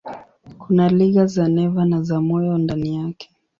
Kuna 0.59 0.89
liga 0.89 1.25
za 1.25 1.47
neva 1.47 1.85
na 1.85 2.01
za 2.03 2.21
moyo 2.21 2.57
ndani 2.57 2.95
yake. 2.95 3.29